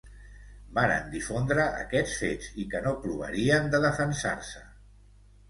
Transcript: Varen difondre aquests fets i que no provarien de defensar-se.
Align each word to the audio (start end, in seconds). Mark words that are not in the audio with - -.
Varen 0.77 1.11
difondre 1.11 1.65
aquests 1.81 2.15
fets 2.23 2.49
i 2.65 2.67
que 2.73 2.81
no 2.87 2.95
provarien 3.05 3.71
de 3.77 3.83
defensar-se. 3.87 4.67